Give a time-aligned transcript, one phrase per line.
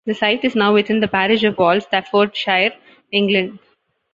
[0.07, 2.71] The site is now within the parish of Wall, Staffordshire,
[3.11, 3.59] England.